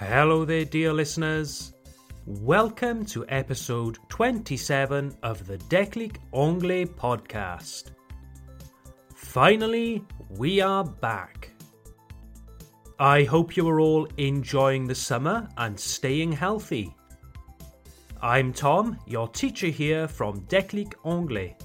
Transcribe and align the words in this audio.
Hello 0.00 0.46
there, 0.46 0.64
dear 0.64 0.94
listeners. 0.94 1.74
Welcome 2.24 3.04
to 3.04 3.26
episode 3.28 3.98
27 4.08 5.14
of 5.22 5.46
the 5.46 5.58
Déclic 5.58 6.16
Anglais 6.32 6.86
podcast. 6.86 7.90
Finally, 9.14 10.02
we 10.30 10.62
are 10.62 10.84
back. 10.84 11.50
I 12.98 13.24
hope 13.24 13.58
you 13.58 13.68
are 13.68 13.78
all 13.78 14.08
enjoying 14.16 14.86
the 14.86 14.94
summer 14.94 15.46
and 15.58 15.78
staying 15.78 16.32
healthy. 16.32 16.96
I'm 18.22 18.54
Tom, 18.54 18.98
your 19.06 19.28
teacher 19.28 19.68
here 19.68 20.08
from 20.08 20.40
Déclic 20.46 20.94
Anglais. 21.04 21.58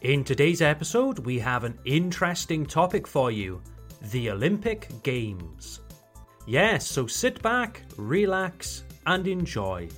In 0.00 0.24
today's 0.24 0.62
episode, 0.62 1.20
we 1.20 1.38
have 1.38 1.62
an 1.62 1.78
interesting 1.84 2.66
topic 2.66 3.06
for 3.06 3.30
you 3.30 3.62
the 4.10 4.30
Olympic 4.30 4.88
Games. 5.04 5.78
Yes, 6.46 6.86
so 6.86 7.06
sit 7.06 7.40
back, 7.42 7.82
relax, 7.96 8.84
and 9.06 9.26
enjoy. 9.26 9.88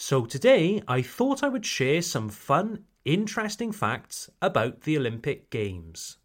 So 0.00 0.26
today 0.26 0.80
I 0.86 1.02
thought 1.02 1.42
I 1.42 1.48
would 1.48 1.66
share 1.66 2.02
some 2.02 2.28
fun, 2.28 2.84
interesting 3.04 3.72
facts 3.72 4.30
about 4.40 4.82
the 4.82 4.96
Olympic 4.96 5.50
Games. 5.50 6.18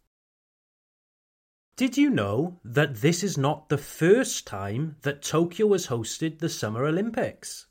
Did 1.74 1.96
you 1.96 2.08
know 2.08 2.60
that 2.64 2.94
this 2.94 3.24
is 3.24 3.36
not 3.36 3.68
the 3.68 3.76
first 3.76 4.46
time 4.46 4.94
that 5.02 5.22
Tokyo 5.22 5.72
has 5.72 5.88
hosted 5.88 6.38
the 6.38 6.48
Summer 6.48 6.84
Olympics? 6.84 7.66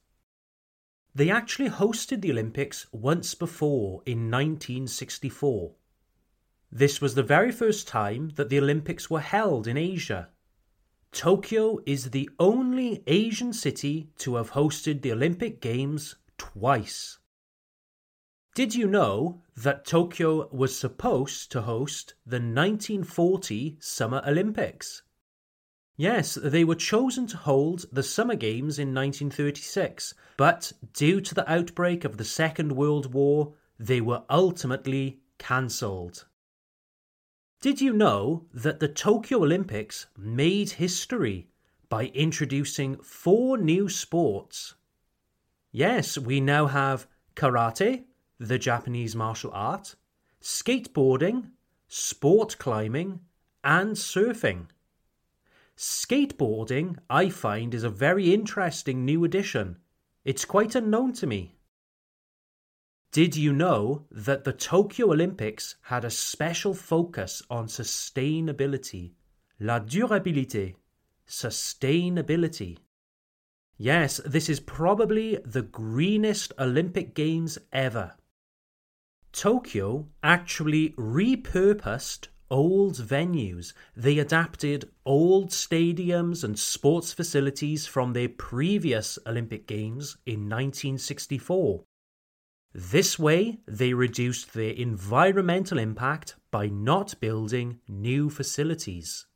They 1.15 1.29
actually 1.29 1.69
hosted 1.69 2.19
the 2.19 2.31
Olympics 2.31 2.85
once 2.91 3.33
before 3.33 4.03
in 4.05 4.29
1964. 4.29 5.71
This 6.69 6.99
was 6.99 7.15
the 7.15 7.23
very 7.23 7.53
first 7.53 7.87
time 7.87 8.31
that 8.35 8.49
the 8.49 8.59
Olympics 8.59 9.09
were 9.09 9.21
held 9.21 9.67
in 9.67 9.77
Asia 9.77 10.32
Tokyo 11.13 11.79
is 11.85 12.09
the 12.09 12.27
only 12.39 13.03
Asian 13.05 13.53
city 13.53 14.09
to 14.17 14.35
have 14.35 14.51
hosted 14.51 15.03
the 15.03 15.11
Olympic 15.11 15.61
Games 15.61 16.15
twice. 16.39 17.19
Did 18.55 18.73
you 18.73 18.87
know 18.87 19.43
that 19.55 19.85
Tokyo 19.85 20.49
was 20.51 20.75
supposed 20.77 21.51
to 21.51 21.61
host 21.61 22.15
the 22.25 22.37
1940 22.37 23.77
Summer 23.79 24.23
Olympics? 24.27 25.03
Yes, 25.95 26.33
they 26.33 26.63
were 26.63 26.73
chosen 26.73 27.27
to 27.27 27.37
hold 27.37 27.85
the 27.91 28.01
Summer 28.01 28.35
Games 28.35 28.79
in 28.79 28.87
1936, 28.87 30.15
but 30.35 30.73
due 30.93 31.21
to 31.21 31.35
the 31.35 31.49
outbreak 31.49 32.03
of 32.03 32.17
the 32.17 32.25
Second 32.25 32.71
World 32.71 33.13
War, 33.13 33.53
they 33.77 34.01
were 34.01 34.23
ultimately 34.31 35.19
cancelled. 35.37 36.25
Did 37.63 37.79
you 37.79 37.93
know 37.93 38.43
that 38.53 38.81
the 38.81 38.89
Tokyo 38.89 39.41
Olympics 39.41 40.07
made 40.17 40.71
history 40.71 41.47
by 41.87 42.07
introducing 42.07 42.97
four 42.97 43.57
new 43.57 43.87
sports? 43.87 44.75
Yes, 45.71 46.17
we 46.17 46.41
now 46.41 46.65
have 46.65 47.07
karate, 47.37 48.03
the 48.37 48.59
Japanese 48.59 49.15
martial 49.15 49.49
art, 49.53 49.95
skateboarding, 50.41 51.51
sport 51.87 52.57
climbing, 52.59 53.21
and 53.63 53.91
surfing. 53.95 54.65
Skateboarding, 55.77 56.97
I 57.09 57.29
find, 57.29 57.73
is 57.73 57.85
a 57.85 57.89
very 57.89 58.33
interesting 58.33 59.05
new 59.05 59.23
addition. 59.23 59.77
It's 60.25 60.43
quite 60.43 60.75
unknown 60.75 61.13
to 61.13 61.27
me. 61.27 61.55
Did 63.13 63.35
you 63.35 63.53
know 63.53 64.05
that 64.09 64.43
the 64.43 64.51
Tokyo 64.51 65.11
Olympics 65.11 65.75
had 65.83 66.03
a 66.03 66.09
special 66.09 66.73
focus 66.73 67.43
on 67.47 67.67
sustainability? 67.67 69.11
La 69.59 69.79
durabilité. 69.79 70.73
Sustainability. 71.27 72.79
Yes, 73.77 74.19
this 74.25 74.49
is 74.49 74.59
probably 74.59 75.37
the 75.45 75.61
greenest 75.61 76.53
Olympic 76.57 77.13
Games 77.13 77.59
ever. 77.71 78.15
Tokyo 79.31 80.07
actually 80.23 80.89
repurposed 80.97 82.29
old 82.49 82.95
venues. 82.95 83.73
They 83.95 84.17
adapted 84.17 84.89
old 85.05 85.49
stadiums 85.51 86.43
and 86.43 86.57
sports 86.57 87.13
facilities 87.13 87.85
from 87.85 88.13
their 88.13 88.29
previous 88.29 89.19
Olympic 89.27 89.67
Games 89.67 90.17
in 90.25 90.49
1964. 90.49 91.83
This 92.73 93.19
way, 93.19 93.59
they 93.67 93.93
reduced 93.93 94.53
their 94.53 94.71
environmental 94.73 95.77
impact 95.77 96.35
by 96.49 96.67
not 96.69 97.19
building 97.19 97.79
new 97.87 98.31
facilities. 98.31 99.27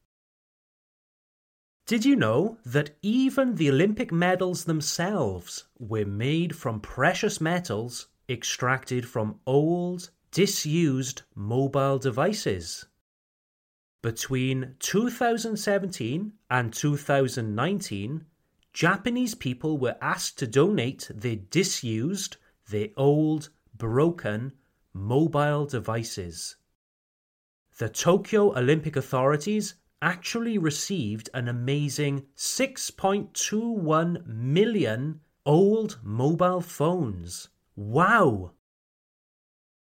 Did 1.86 2.04
you 2.04 2.16
know 2.16 2.58
that 2.66 2.98
even 3.02 3.56
the 3.56 3.70
Olympic 3.70 4.12
medals 4.12 4.66
themselves 4.66 5.66
were 5.78 6.06
made 6.06 6.56
from 6.56 6.82
precious 6.82 7.40
metals 7.40 8.08
extracted 8.28 9.08
from 9.08 9.40
old, 9.46 10.10
disused 10.32 11.22
mobile 11.36 12.00
devices? 12.00 12.88
Between 14.02 14.76
2017 14.80 16.34
and 16.50 16.74
2019, 16.74 18.26
Japanese 18.74 19.36
people 19.36 19.78
were 19.78 19.98
asked 20.02 20.38
to 20.40 20.48
donate 20.48 21.10
their 21.14 21.36
disused 21.36 22.38
the 22.70 22.94
old, 22.98 23.50
broken 23.76 24.54
mobile 24.94 25.66
devices. 25.66 26.56
The 27.78 27.90
Tokyo 27.90 28.58
Olympic 28.58 28.96
authorities 28.96 29.76
actually 30.02 30.58
received 30.58 31.30
an 31.34 31.48
amazing 31.48 32.26
6.21 32.36 34.26
million 34.26 35.22
old 35.46 36.00
mobile 36.04 36.62
phones. 36.62 37.50
Wow! 37.76 38.54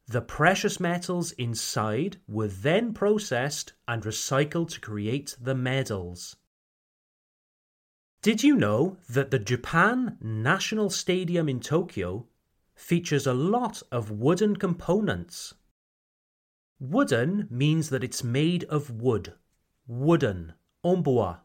The 0.07 0.21
precious 0.21 0.79
metals 0.79 1.33
inside 1.33 2.21
were 2.27 2.47
then 2.47 2.93
processed 2.93 3.73
and 3.87 4.03
recycled 4.03 4.69
to 4.71 4.79
create 4.79 5.35
the 5.41 5.55
medals. 5.55 6.37
Did 8.21 8.43
you 8.43 8.55
know 8.55 8.97
that 9.09 9.31
the 9.31 9.39
Japan 9.39 10.17
National 10.21 10.89
Stadium 10.89 11.49
in 11.49 11.59
Tokyo 11.59 12.27
features 12.77 13.25
a 13.27 13.33
lot 13.33 13.81
of 13.91 14.11
wooden 14.11 14.55
components. 14.55 15.53
Wooden 16.79 17.47
means 17.50 17.89
that 17.89 18.03
it's 18.03 18.24
made 18.24 18.63
of 18.65 18.91
wood. 18.91 19.33
Wooden, 19.88 20.53
en 20.85 21.01
bois. 21.01 21.38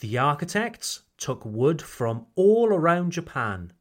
The 0.00 0.18
architects 0.18 1.02
took 1.16 1.44
wood 1.44 1.80
from 1.80 2.26
all 2.34 2.68
around 2.68 3.12
Japan 3.12 3.72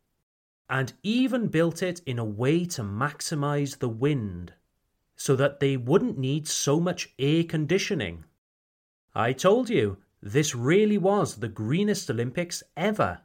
and 0.70 0.94
even 1.04 1.48
built 1.48 1.84
it 1.84 2.00
in 2.06 2.18
a 2.18 2.26
way 2.26 2.66
to 2.66 2.82
maximize 2.82 3.80
the 3.80 3.90
wind 3.90 4.54
so 5.18 5.36
that 5.36 5.60
they 5.60 5.76
wouldn't 5.76 6.18
need 6.18 6.48
so 6.48 6.80
much 6.80 7.14
air 7.20 7.44
conditioning. 7.44 8.24
I 9.14 9.34
told 9.34 9.70
you, 9.70 9.98
this 10.22 10.56
really 10.56 10.98
was 10.98 11.36
the 11.36 11.48
greenest 11.48 12.10
Olympics 12.10 12.64
ever. 12.76 13.20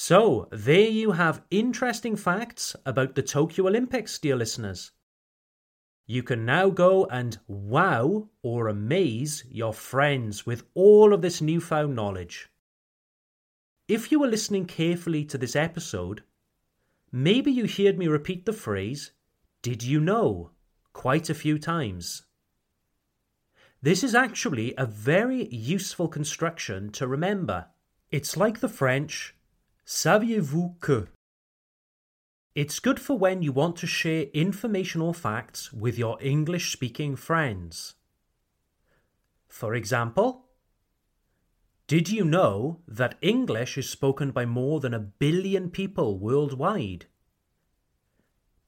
So, 0.00 0.46
there 0.52 0.88
you 0.88 1.10
have 1.10 1.42
interesting 1.50 2.14
facts 2.14 2.76
about 2.86 3.16
the 3.16 3.22
Tokyo 3.22 3.66
Olympics, 3.66 4.16
dear 4.16 4.36
listeners. 4.36 4.92
You 6.06 6.22
can 6.22 6.44
now 6.44 6.70
go 6.70 7.06
and 7.06 7.36
wow 7.48 8.28
or 8.40 8.68
amaze 8.68 9.44
your 9.50 9.72
friends 9.72 10.46
with 10.46 10.62
all 10.74 11.12
of 11.12 11.20
this 11.20 11.40
newfound 11.40 11.96
knowledge. 11.96 12.48
If 13.88 14.12
you 14.12 14.20
were 14.20 14.28
listening 14.28 14.66
carefully 14.66 15.24
to 15.24 15.36
this 15.36 15.56
episode, 15.56 16.22
maybe 17.10 17.50
you 17.50 17.66
heard 17.66 17.98
me 17.98 18.06
repeat 18.06 18.46
the 18.46 18.52
phrase 18.52 19.10
Did 19.62 19.82
you 19.82 19.98
know? 19.98 20.52
quite 20.92 21.28
a 21.28 21.34
few 21.34 21.58
times. 21.58 22.22
This 23.82 24.04
is 24.04 24.14
actually 24.14 24.74
a 24.78 24.86
very 24.86 25.48
useful 25.48 26.06
construction 26.06 26.92
to 26.92 27.08
remember. 27.08 27.66
It's 28.12 28.36
like 28.36 28.60
the 28.60 28.68
French 28.68 29.34
saviez-vous 29.88 30.78
que? 30.80 31.08
It's 32.54 32.78
good 32.78 33.00
for 33.00 33.18
when 33.18 33.40
you 33.40 33.52
want 33.52 33.76
to 33.76 33.86
share 33.86 34.26
information 34.34 35.00
or 35.00 35.14
facts 35.14 35.72
with 35.72 35.96
your 35.96 36.18
English 36.20 36.72
speaking 36.72 37.16
friends. 37.16 37.94
For 39.48 39.74
example, 39.74 40.44
did 41.86 42.10
you 42.10 42.22
know 42.22 42.82
that 42.86 43.16
English 43.22 43.78
is 43.78 43.88
spoken 43.88 44.30
by 44.30 44.44
more 44.44 44.78
than 44.78 44.92
a 44.92 44.98
billion 44.98 45.70
people 45.70 46.18
worldwide? 46.18 47.06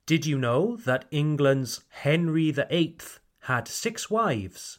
Did 0.06 0.24
you 0.24 0.38
know 0.38 0.76
that 0.86 1.04
England's 1.10 1.82
Henry 1.90 2.50
VIII 2.50 2.96
had 3.40 3.68
six 3.68 4.08
wives? 4.08 4.78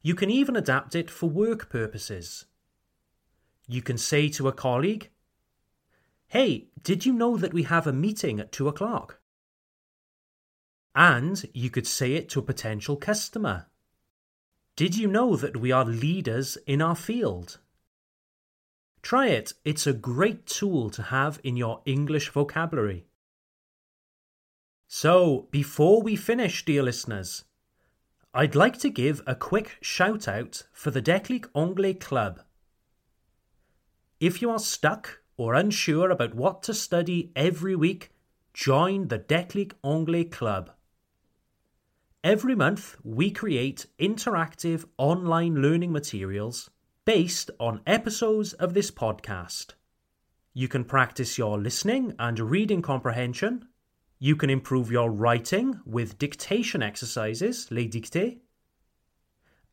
You 0.00 0.14
can 0.14 0.30
even 0.30 0.54
adapt 0.54 0.94
it 0.94 1.10
for 1.10 1.28
work 1.28 1.68
purposes. 1.68 2.44
You 3.68 3.82
can 3.82 3.98
say 3.98 4.30
to 4.30 4.48
a 4.48 4.52
colleague, 4.52 5.10
Hey, 6.28 6.68
did 6.82 7.06
you 7.06 7.12
know 7.12 7.36
that 7.36 7.54
we 7.54 7.62
have 7.64 7.86
a 7.86 7.92
meeting 7.92 8.40
at 8.40 8.50
two 8.50 8.66
o'clock? 8.66 9.20
And 10.94 11.48
you 11.54 11.70
could 11.70 11.86
say 11.86 12.14
it 12.14 12.28
to 12.30 12.40
a 12.40 12.42
potential 12.42 12.96
customer. 12.96 13.66
Did 14.74 14.96
you 14.96 15.06
know 15.06 15.36
that 15.36 15.58
we 15.58 15.70
are 15.70 15.84
leaders 15.84 16.56
in 16.66 16.80
our 16.80 16.96
field? 16.96 17.58
Try 19.02 19.28
it, 19.28 19.52
it's 19.64 19.86
a 19.86 19.92
great 19.92 20.46
tool 20.46 20.90
to 20.90 21.02
have 21.02 21.40
in 21.44 21.56
your 21.56 21.82
English 21.84 22.30
vocabulary. 22.30 23.06
So, 24.86 25.48
before 25.50 26.02
we 26.02 26.16
finish, 26.16 26.64
dear 26.64 26.82
listeners, 26.82 27.44
I'd 28.32 28.54
like 28.54 28.78
to 28.78 28.90
give 28.90 29.22
a 29.26 29.34
quick 29.34 29.76
shout 29.82 30.26
out 30.26 30.64
for 30.72 30.90
the 30.90 31.02
Declic 31.02 31.46
Anglais 31.54 31.94
Club. 31.94 32.40
If 34.20 34.42
you 34.42 34.50
are 34.50 34.58
stuck 34.58 35.20
or 35.36 35.54
unsure 35.54 36.10
about 36.10 36.34
what 36.34 36.62
to 36.64 36.74
study 36.74 37.32
every 37.36 37.76
week, 37.76 38.10
join 38.52 39.08
the 39.08 39.18
Declic 39.18 39.72
Anglais 39.84 40.24
Club. 40.24 40.70
Every 42.24 42.54
month, 42.54 42.96
we 43.04 43.30
create 43.30 43.86
interactive 43.98 44.84
online 44.98 45.62
learning 45.62 45.92
materials 45.92 46.68
based 47.04 47.50
on 47.60 47.80
episodes 47.86 48.52
of 48.54 48.74
this 48.74 48.90
podcast. 48.90 49.74
You 50.52 50.68
can 50.68 50.84
practice 50.84 51.38
your 51.38 51.58
listening 51.58 52.14
and 52.18 52.40
reading 52.40 52.82
comprehension 52.82 53.68
you 54.20 54.34
can 54.34 54.50
improve 54.50 54.90
your 54.90 55.10
writing 55.10 55.80
with 55.86 56.18
dictation 56.18 56.82
exercises, 56.82 57.70
les 57.70 57.86
dictées. 57.86 58.40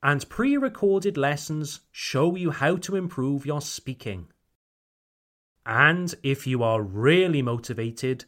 And 0.03 0.27
pre 0.29 0.55
recorded 0.55 1.17
lessons 1.17 1.79
show 1.91 2.35
you 2.35 2.51
how 2.51 2.75
to 2.77 2.95
improve 2.95 3.45
your 3.45 3.61
speaking. 3.61 4.27
And 5.65 6.13
if 6.21 6.45
you 6.45 6.61
are 6.63 6.81
really 6.81 7.41
motivated, 7.41 8.25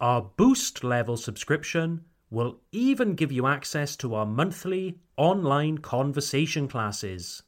our 0.00 0.22
Boost 0.22 0.82
level 0.82 1.16
subscription 1.16 2.04
will 2.28 2.60
even 2.72 3.14
give 3.14 3.30
you 3.30 3.46
access 3.46 3.96
to 3.96 4.14
our 4.14 4.26
monthly 4.26 4.98
online 5.16 5.78
conversation 5.78 6.66
classes, 6.66 7.42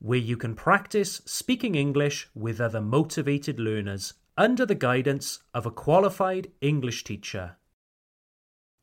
where 0.00 0.18
you 0.18 0.36
can 0.36 0.54
practice 0.54 1.22
speaking 1.24 1.74
English 1.74 2.28
with 2.34 2.60
other 2.60 2.80
motivated 2.80 3.60
learners 3.60 4.14
under 4.36 4.66
the 4.66 4.74
guidance 4.74 5.40
of 5.54 5.64
a 5.64 5.70
qualified 5.70 6.50
English 6.60 7.04
teacher. 7.04 7.56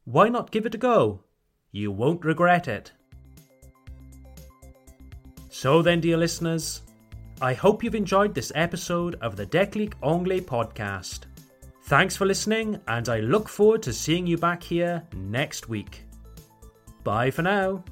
Why 0.06 0.30
not 0.30 0.52
give 0.52 0.66
it 0.66 0.76
a 0.76 0.78
go? 0.78 1.24
You 1.72 1.92
won't 1.92 2.24
regret 2.24 2.68
it. 2.68 2.94
So 5.50 5.82
then, 5.82 6.00
dear 6.00 6.18
listeners, 6.18 6.82
I 7.40 7.54
hope 7.54 7.84
you've 7.84 7.94
enjoyed 7.94 8.34
this 8.34 8.52
episode 8.56 9.16
of 9.22 9.36
the 9.36 9.46
Declic 9.46 9.94
Anglais 10.02 10.42
podcast. 10.42 11.26
Thanks 11.84 12.18
for 12.18 12.26
listening, 12.26 12.82
and 12.88 13.08
I 13.10 13.20
look 13.20 13.48
forward 13.48 13.84
to 13.84 13.94
seeing 13.94 14.26
you 14.26 14.38
back 14.38 14.64
here 14.64 15.04
next 15.16 15.70
week. 15.70 16.04
Bye 17.04 17.30
for 17.30 17.44
now. 17.44 17.84